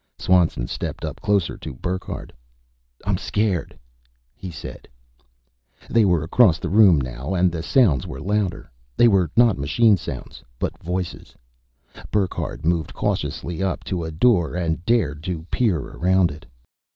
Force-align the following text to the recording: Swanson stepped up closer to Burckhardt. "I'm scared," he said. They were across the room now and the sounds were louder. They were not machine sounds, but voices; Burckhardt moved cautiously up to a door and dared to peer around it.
Swanson 0.17 0.65
stepped 0.65 1.05
up 1.05 1.21
closer 1.21 1.59
to 1.59 1.75
Burckhardt. 1.75 2.33
"I'm 3.05 3.19
scared," 3.19 3.77
he 4.33 4.49
said. 4.49 4.87
They 5.91 6.05
were 6.05 6.23
across 6.23 6.57
the 6.57 6.71
room 6.71 6.99
now 6.99 7.35
and 7.35 7.51
the 7.51 7.61
sounds 7.61 8.07
were 8.07 8.19
louder. 8.19 8.71
They 8.97 9.07
were 9.07 9.29
not 9.37 9.59
machine 9.59 9.97
sounds, 9.97 10.43
but 10.57 10.75
voices; 10.81 11.35
Burckhardt 12.09 12.65
moved 12.65 12.95
cautiously 12.95 13.61
up 13.61 13.83
to 13.83 14.03
a 14.03 14.09
door 14.09 14.55
and 14.55 14.83
dared 14.87 15.21
to 15.25 15.45
peer 15.51 15.77
around 15.77 16.31
it. 16.31 16.47